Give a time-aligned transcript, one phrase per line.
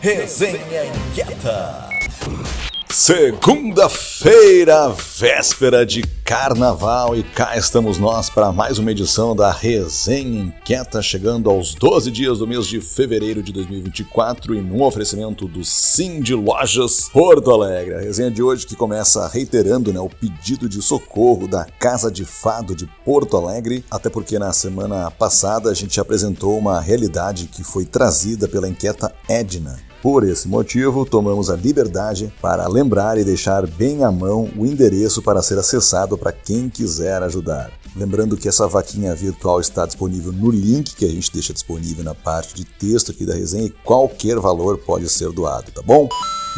[0.00, 1.88] Resenha Inquieta.
[2.88, 11.02] Segunda-feira, véspera de carnaval, e cá estamos nós para mais uma edição da Resenha Inquieta,
[11.02, 16.20] chegando aos 12 dias do mês de fevereiro de 2024 e num oferecimento do Sim
[16.20, 17.96] de Lojas Porto Alegre.
[17.96, 22.24] A resenha de hoje que começa reiterando né, o pedido de socorro da Casa de
[22.24, 27.64] Fado de Porto Alegre, até porque na semana passada a gente apresentou uma realidade que
[27.64, 33.66] foi trazida pela inquieta Edna por esse motivo, tomamos a liberdade para lembrar e deixar
[33.66, 37.70] bem à mão o endereço para ser acessado para quem quiser ajudar.
[37.96, 42.14] Lembrando que essa vaquinha virtual está disponível no link que a gente deixa disponível na
[42.14, 46.08] parte de texto aqui da resenha e qualquer valor pode ser doado, tá bom?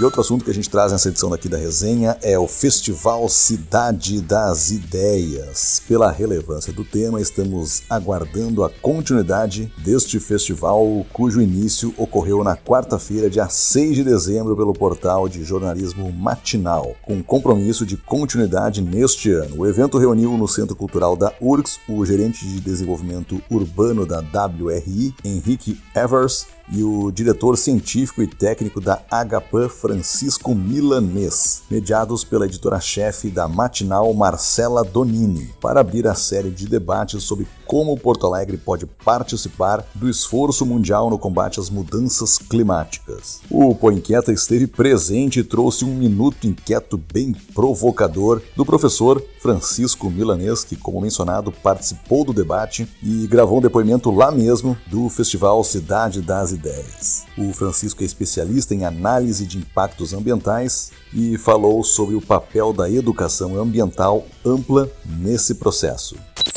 [0.00, 3.28] E outro assunto que a gente traz nessa edição daqui da resenha é o Festival
[3.28, 5.82] Cidade das Ideias.
[5.86, 13.28] Pela relevância do tema, estamos aguardando a continuidade deste festival, cujo início ocorreu na quarta-feira,
[13.28, 19.56] dia 6 de dezembro, pelo portal de jornalismo matinal, com compromisso de continuidade neste ano.
[19.58, 25.14] O evento reuniu no Centro Cultural da URGS o gerente de desenvolvimento urbano da WRI,
[25.22, 33.28] Henrique Evers, e o diretor científico e técnico da HPAN, Francisco Milanês, mediados pela editora-chefe
[33.28, 38.84] da Matinal, Marcela Donini, para abrir a série de debates sobre como Porto Alegre pode
[38.84, 43.42] participar do esforço mundial no combate às mudanças climáticas.
[43.48, 50.10] O Pô Inquieta esteve presente e trouxe um minuto inquieto bem provocador do professor Francisco
[50.10, 55.62] Milanês, que, como mencionado, participou do debate e gravou um depoimento lá mesmo do Festival
[55.62, 57.24] Cidade das Ideias.
[57.38, 62.90] O Francisco é especialista em análise de impactos ambientais e falou sobre o papel da
[62.90, 66.16] educação ambiental ampla nesse processo.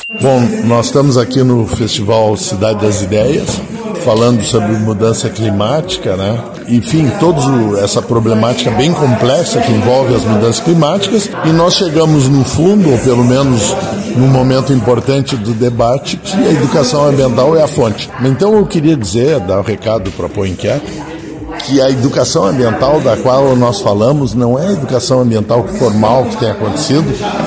[0.09, 3.61] Bom, nós estamos aqui no Festival Cidade das Ideias,
[4.03, 6.43] falando sobre mudança climática, né?
[6.67, 12.43] Enfim, toda essa problemática bem complexa que envolve as mudanças climáticas, e nós chegamos no
[12.43, 13.73] fundo, ou pelo menos
[14.17, 18.09] num momento importante do debate, que a educação ambiental é a fonte.
[18.25, 21.12] Então eu queria dizer, dar um recado para a Inquieto,
[21.65, 26.37] que a educação ambiental da qual nós falamos não é a educação ambiental formal que
[26.37, 27.05] tem acontecido,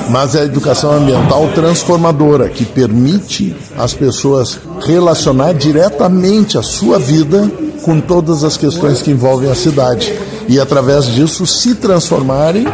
[0.09, 7.49] mas é a educação ambiental transformadora, que permite às pessoas relacionar diretamente a sua vida
[7.83, 10.13] com todas as questões que envolvem a cidade
[10.47, 12.67] e através disso se transformarem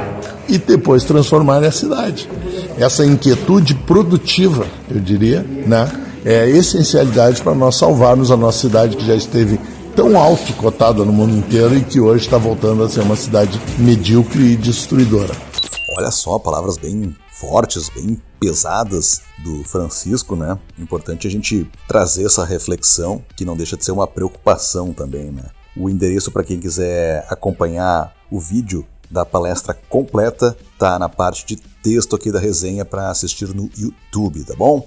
[0.48, 2.30] e depois transformarem a cidade.
[2.78, 5.90] Essa inquietude produtiva, eu diria, né,
[6.26, 9.60] é a essencialidade para nós salvarmos a nossa cidade que já esteve
[9.96, 13.60] tão alto cotada no mundo inteiro e que hoje está voltando a ser uma cidade
[13.78, 15.34] medíocre e destruidora.
[15.98, 20.58] Olha só, palavras bem fortes, bem pesadas do Francisco, né?
[20.80, 25.44] Importante a gente trazer essa reflexão, que não deixa de ser uma preocupação também, né?
[25.78, 31.58] O endereço para quem quiser acompanhar o vídeo da palestra completa tá na parte de
[31.84, 34.84] texto aqui da resenha para assistir no YouTube, tá bom?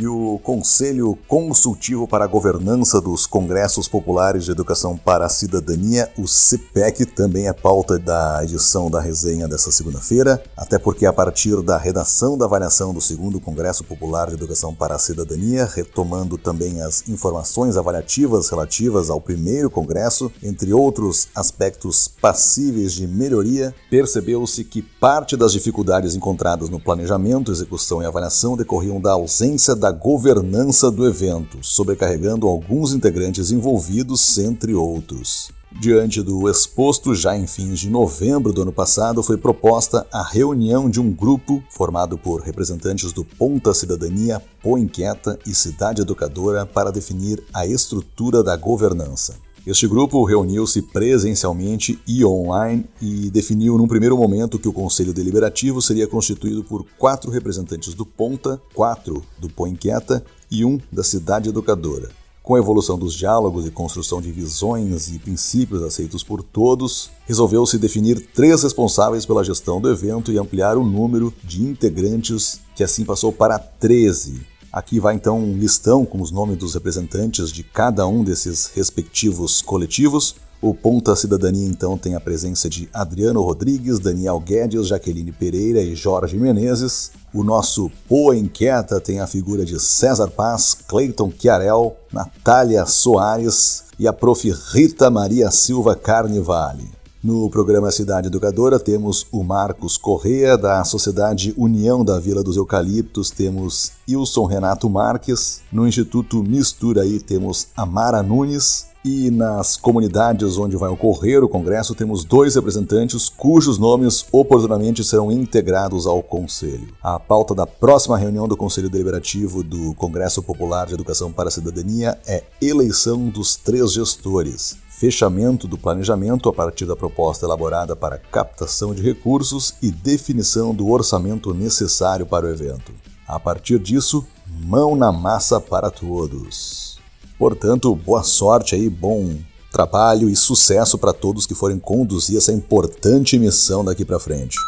[0.00, 6.10] E o Conselho Consultivo para a Governança dos Congressos Populares de Educação para a Cidadania,
[6.16, 11.60] o CPEC, também é pauta da edição da resenha dessa segunda-feira, até porque a partir
[11.60, 16.80] da redação da avaliação do segundo Congresso Popular de Educação para a Cidadania, retomando também
[16.80, 24.80] as informações avaliativas relativas ao primeiro congresso, entre outros aspectos passíveis de melhoria, percebeu-se que
[24.80, 31.06] parte das dificuldades encontradas no planejamento, execução e avaliação decorriam da ausência da governança do
[31.06, 35.52] evento, sobrecarregando alguns integrantes envolvidos, entre outros.
[35.78, 40.90] Diante do exposto, já em fins de novembro do ano passado, foi proposta a reunião
[40.90, 46.90] de um grupo formado por representantes do Ponta Cidadania, Pô Inquieta e Cidade Educadora para
[46.90, 49.36] definir a estrutura da governança.
[49.70, 55.80] Este grupo reuniu-se presencialmente e online e definiu num primeiro momento que o Conselho Deliberativo
[55.80, 61.50] seria constituído por quatro representantes do Ponta, quatro do Põe Inquieta e um da Cidade
[61.50, 62.10] Educadora.
[62.42, 67.78] Com a evolução dos diálogos e construção de visões e princípios aceitos por todos, resolveu-se
[67.78, 73.04] definir três responsáveis pela gestão do evento e ampliar o número de integrantes, que assim
[73.04, 74.40] passou para 13,
[74.72, 79.60] Aqui vai então um listão com os nomes dos representantes de cada um desses respectivos
[79.60, 80.36] coletivos.
[80.62, 85.94] O Ponta Cidadania, então, tem a presença de Adriano Rodrigues, Daniel Guedes, Jaqueline Pereira e
[85.94, 87.12] Jorge Menezes.
[87.32, 94.06] O nosso Poa Inquieta tem a figura de César Paz, Cleiton Chiarel, Natália Soares e
[94.06, 94.52] a prof.
[94.72, 96.99] Rita Maria Silva Carnivale.
[97.22, 103.30] No programa Cidade Educadora temos o Marcos Correa, da Sociedade União da Vila dos Eucaliptos,
[103.30, 110.76] temos Wilson Renato Marques, no Instituto Mistura aí temos Amara Nunes, e nas comunidades onde
[110.76, 116.88] vai ocorrer o congresso temos dois representantes cujos nomes oportunamente serão integrados ao conselho.
[117.02, 121.52] A pauta da próxima reunião do Conselho Deliberativo do Congresso Popular de Educação para a
[121.52, 128.18] Cidadania é eleição dos três gestores fechamento do planejamento a partir da proposta elaborada para
[128.18, 132.92] captação de recursos e definição do orçamento necessário para o evento.
[133.26, 136.98] A partir disso, mão na massa para todos.
[137.38, 139.38] Portanto, boa sorte aí, bom
[139.72, 144.58] trabalho e sucesso para todos que forem conduzir essa importante missão daqui para frente.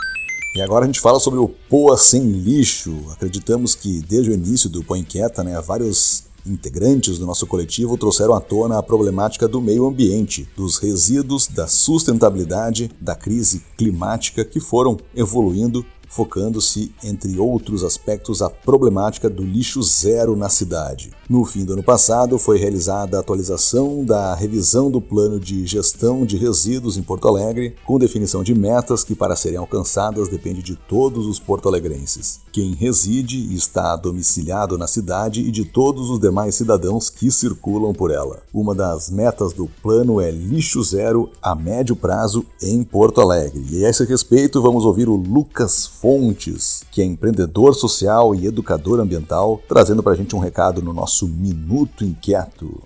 [0.57, 2.97] E agora a gente fala sobre o Poa Sem Lixo.
[3.13, 8.35] Acreditamos que desde o início do Põe Inquieta, né, vários integrantes do nosso coletivo trouxeram
[8.35, 14.61] à tona a problemática do meio ambiente, dos resíduos, da sustentabilidade, da crise climática que
[14.61, 21.11] foram evoluindo focando-se, entre outros aspectos, a problemática do lixo zero na cidade.
[21.29, 26.27] No fim do ano passado, foi realizada a atualização da revisão do plano de gestão
[26.27, 30.77] de resíduos em Porto Alegre, com definição de metas que, para serem alcançadas, depende de
[30.77, 36.55] todos os porto-alegrenses, quem reside e está domiciliado na cidade e de todos os demais
[36.55, 38.43] cidadãos que circulam por ela.
[38.53, 43.65] Uma das metas do plano é lixo zero a médio prazo em Porto Alegre.
[43.71, 48.99] E a esse respeito, vamos ouvir o Lucas Fontes, que é empreendedor social e educador
[48.99, 52.83] ambiental, trazendo para a gente um recado no nosso Minuto Inquieto.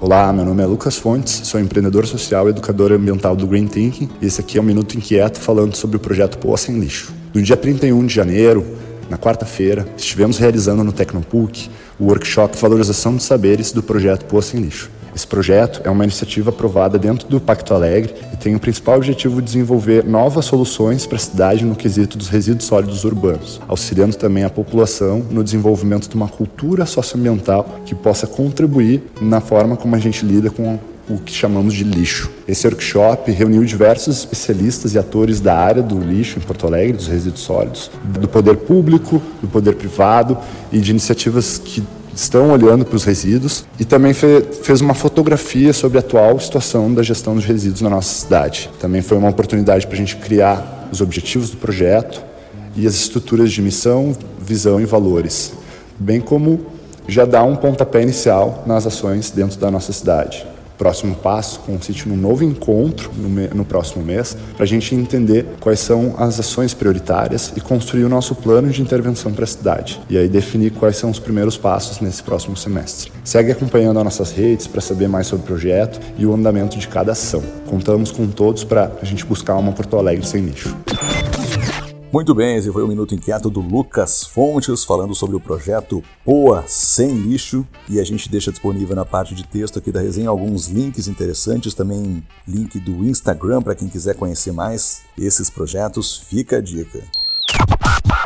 [0.00, 4.08] Olá, meu nome é Lucas Fontes, sou empreendedor social e educador ambiental do Green Thinking
[4.20, 7.14] e esse aqui é o Minuto Inquieto falando sobre o projeto Poa Sem Lixo.
[7.32, 8.66] No dia 31 de janeiro,
[9.08, 14.60] na quarta-feira, estivemos realizando no Tecnopuc o workshop Valorização de Saberes do projeto Poa Sem
[14.60, 14.90] Lixo.
[15.14, 19.40] Esse projeto é uma iniciativa aprovada dentro do Pacto Alegre e tem o principal objetivo
[19.40, 24.44] de desenvolver novas soluções para a cidade no quesito dos resíduos sólidos urbanos, auxiliando também
[24.44, 29.98] a população no desenvolvimento de uma cultura socioambiental que possa contribuir na forma como a
[29.98, 30.78] gente lida com
[31.08, 32.30] o que chamamos de lixo.
[32.46, 37.08] Esse workshop reuniu diversos especialistas e atores da área do lixo em Porto Alegre, dos
[37.08, 40.38] resíduos sólidos, do poder público, do poder privado
[40.70, 41.82] e de iniciativas que
[42.22, 46.92] estão olhando para os resíduos e também fe fez uma fotografia sobre a atual situação
[46.92, 48.70] da gestão dos resíduos na nossa cidade.
[48.78, 52.22] Também foi uma oportunidade para a gente criar os objetivos do projeto
[52.76, 55.52] e as estruturas de missão, visão e valores,
[55.98, 56.66] bem como
[57.08, 60.46] já dar um pontapé inicial nas ações dentro da nossa cidade
[60.80, 65.78] próximo passo consiste num novo encontro no, no próximo mês para a gente entender quais
[65.78, 70.00] são as ações prioritárias e construir o nosso plano de intervenção para a cidade.
[70.08, 73.12] E aí definir quais são os primeiros passos nesse próximo semestre.
[73.22, 76.88] Segue acompanhando as nossas redes para saber mais sobre o projeto e o andamento de
[76.88, 77.42] cada ação.
[77.66, 80.74] Contamos com todos para a gente buscar uma Porto Alegre sem lixo.
[82.12, 86.64] Muito bem, esse foi o Minuto Inquieto do Lucas Fontes, falando sobre o projeto Poa
[86.66, 87.64] Sem Lixo.
[87.88, 91.72] E a gente deixa disponível na parte de texto aqui da resenha alguns links interessantes,
[91.72, 96.18] também link do Instagram para quem quiser conhecer mais esses projetos.
[96.18, 97.00] Fica a dica.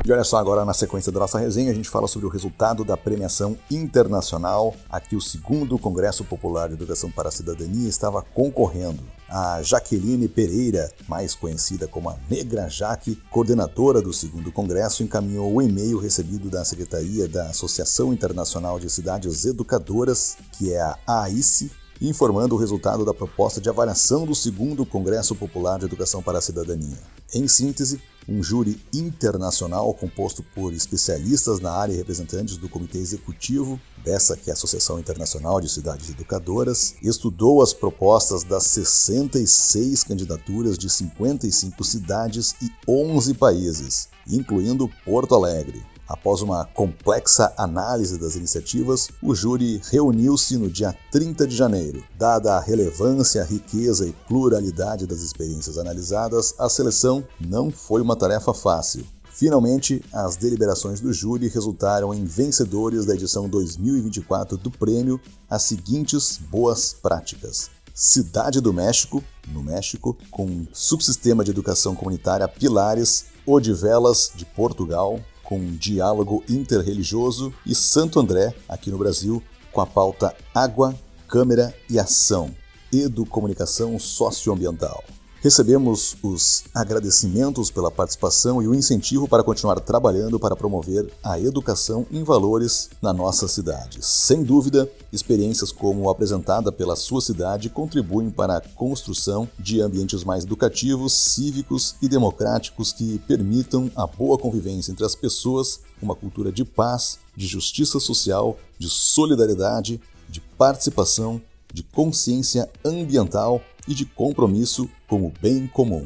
[0.04, 2.84] E olha só, agora na sequência da nossa resenha, a gente fala sobre o resultado
[2.84, 4.74] da premiação internacional.
[4.90, 9.02] Aqui, o segundo Congresso Popular de Educação para a Cidadania estava concorrendo.
[9.28, 15.62] A Jaqueline Pereira, mais conhecida como a Negra Jaque, coordenadora do segundo congresso, encaminhou o
[15.62, 22.54] e-mail recebido da Secretaria da Associação Internacional de Cidades Educadoras, que é a AICE, informando
[22.54, 26.98] o resultado da proposta de avaliação do segundo Congresso Popular de Educação para a Cidadania.
[27.32, 33.80] Em síntese, um júri internacional composto por especialistas na área e representantes do Comitê Executivo
[34.04, 40.76] dessa que é a Associação Internacional de Cidades Educadoras, estudou as propostas das 66 candidaturas
[40.76, 45.93] de 55 cidades e 11 países, incluindo Porto Alegre.
[46.06, 52.04] Após uma complexa análise das iniciativas, o júri reuniu-se no dia 30 de janeiro.
[52.18, 58.52] Dada a relevância, riqueza e pluralidade das experiências analisadas, a seleção não foi uma tarefa
[58.52, 59.04] fácil.
[59.34, 65.20] Finalmente, as deliberações do júri resultaram em vencedores da edição 2024 do prêmio
[65.50, 67.68] as seguintes boas práticas.
[67.92, 75.76] Cidade do México, no México, com subsistema de educação comunitária Pilares, Odivelas, de Portugal, com
[75.76, 80.94] diálogo interreligioso, e Santo André, aqui no Brasil, com a pauta Água,
[81.28, 82.50] Câmera e Ação,
[82.92, 85.04] Educomunicação Socioambiental.
[85.44, 92.06] Recebemos os agradecimentos pela participação e o incentivo para continuar trabalhando para promover a educação
[92.10, 93.98] em valores na nossa cidade.
[94.00, 100.44] Sem dúvida, experiências como apresentada pela sua cidade contribuem para a construção de ambientes mais
[100.44, 106.64] educativos, cívicos e democráticos que permitam a boa convivência entre as pessoas, uma cultura de
[106.64, 111.38] paz, de justiça social, de solidariedade, de participação,
[111.70, 116.04] de consciência ambiental e de compromisso com o bem comum.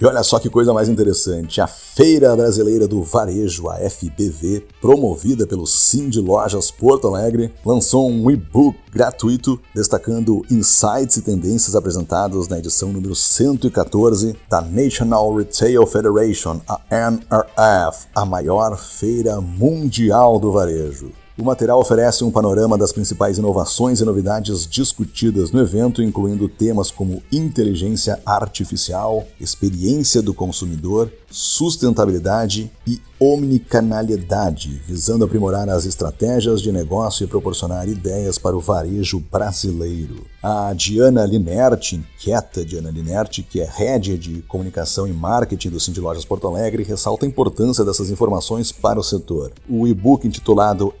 [0.00, 5.46] E olha só que coisa mais interessante, a Feira Brasileira do Varejo, a FBV, promovida
[5.46, 12.48] pelo Sim de Lojas Porto Alegre, lançou um e-book gratuito destacando insights e tendências apresentados
[12.48, 20.50] na edição número 114 da National Retail Federation, a NRF, a maior feira mundial do
[20.50, 21.12] varejo.
[21.40, 26.90] O material oferece um panorama das principais inovações e novidades discutidas no evento, incluindo temas
[26.90, 37.24] como inteligência artificial, experiência do consumidor, sustentabilidade e omnicanalidade, visando aprimorar as estratégias de negócio
[37.24, 40.24] e proporcionar ideias para o varejo brasileiro.
[40.42, 46.00] A Diana Linerti, inquieta Diana Linerti, que é head de comunicação e marketing do Cindy
[46.00, 49.52] Lojas Porto Alegre, ressalta a importância dessas informações para o setor.
[49.68, 50.94] O e-book intitulado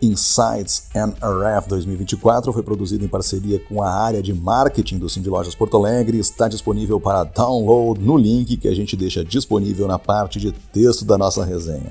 [0.94, 5.76] NRF 2024 foi produzido em parceria com a área de marketing do Cindy Lojas Porto
[5.76, 10.38] Alegre e está disponível para download no link que a gente deixa disponível na parte
[10.38, 11.90] de texto da nossa resenha.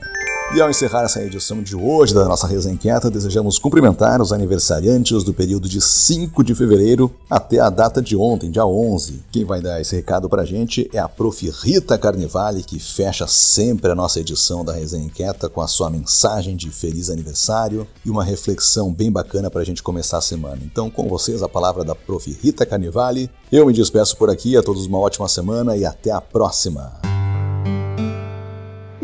[0.51, 5.23] E ao encerrar essa edição de hoje da nossa Resenha Inquieta, desejamos cumprimentar os aniversariantes
[5.23, 9.21] do período de 5 de fevereiro até a data de ontem, dia 11.
[9.31, 11.47] Quem vai dar esse recado pra gente é a Prof.
[11.61, 16.55] Rita Carnevale, que fecha sempre a nossa edição da Resenha Inquieta com a sua mensagem
[16.55, 20.61] de feliz aniversário e uma reflexão bem bacana pra gente começar a semana.
[20.63, 22.27] Então, com vocês, a palavra da Prof.
[22.41, 23.29] Rita Carnevale.
[23.51, 27.08] Eu me despeço por aqui, a todos uma ótima semana e até a próxima.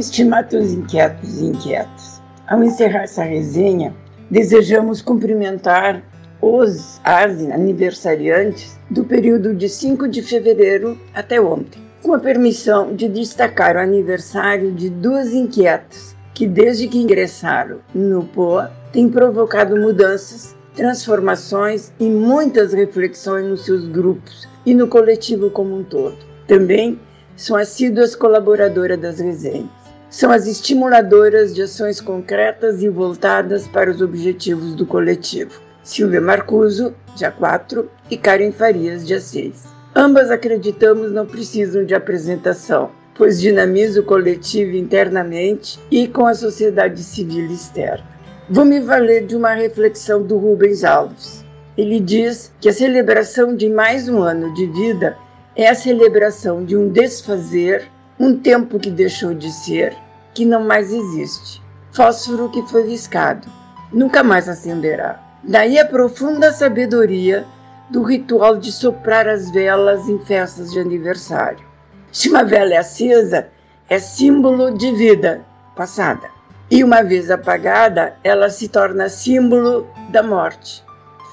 [0.06, 3.92] Estimados inquietos e inquietas, ao encerrar essa resenha,
[4.30, 6.04] desejamos cumprimentar
[6.40, 13.10] os as aniversariantes do período de 5 de fevereiro até ontem, com a permissão de
[13.10, 20.56] destacar o aniversário de duas inquietas que, desde que ingressaram no POA, têm provocado mudanças,
[20.76, 26.16] transformações e muitas reflexões nos seus grupos e no coletivo como um todo.
[26.48, 27.00] Também
[27.36, 34.02] são assíduas colaboradoras das resenhas são as estimuladoras de ações concretas e voltadas para os
[34.02, 35.60] objetivos do coletivo.
[35.84, 39.66] Silvia Marcuso, dia 4, e Karen Farias, dia 6.
[39.96, 47.02] Ambas acreditamos não precisam de apresentação, pois dinamiza o coletivo internamente e com a sociedade
[47.02, 48.06] civil externa.
[48.50, 51.44] Vou me valer de uma reflexão do Rubens Alves.
[51.78, 55.18] Ele diz que a celebração de mais um ano de vida
[55.56, 59.96] é a celebração de um desfazer, um tempo que deixou de ser,
[60.34, 61.62] que não mais existe.
[61.92, 63.48] Fósforo que foi riscado,
[63.92, 65.20] nunca mais acenderá.
[65.44, 67.46] Daí a profunda sabedoria
[67.90, 71.66] do ritual de soprar as velas em festas de aniversário.
[72.12, 73.48] Se uma vela é acesa,
[73.90, 75.46] é símbolo de vida
[75.76, 76.30] passada.
[76.72, 80.84] E uma vez apagada, ela se torna símbolo da morte,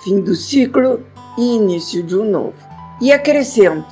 [0.05, 1.07] fim do ciclo
[1.39, 2.55] e início de um novo.
[3.01, 3.87] E acrescento: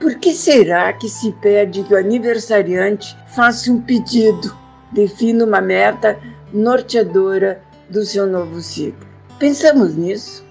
[0.00, 4.56] por que será que se pede que o aniversariante faça um pedido,
[4.92, 6.18] defina uma meta
[6.52, 9.06] norteadora do seu novo ciclo?
[9.38, 10.44] Pensamos nisso.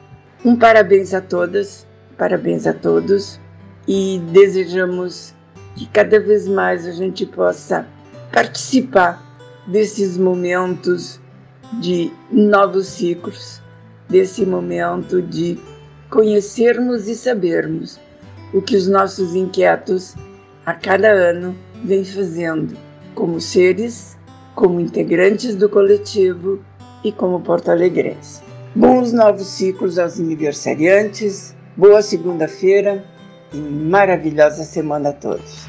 [0.43, 1.87] Um parabéns a todas,
[2.17, 3.39] parabéns a todos
[3.87, 5.33] e desejamos
[5.75, 7.87] que cada vez mais a gente possa
[8.31, 9.23] participar
[9.67, 11.19] desses momentos
[11.81, 13.61] de novos ciclos,
[14.07, 15.59] desse momento de
[16.09, 17.99] conhecermos e sabermos
[18.53, 20.15] o que os nossos inquietos
[20.65, 22.77] a cada ano vêm fazendo,
[23.13, 24.17] como seres,
[24.55, 26.59] como integrantes do coletivo
[27.03, 28.41] e como porto-alegrense.
[28.75, 33.05] Bons novos ciclos aos aniversariantes, boa segunda-feira
[33.53, 35.67] e maravilhosa semana a todos.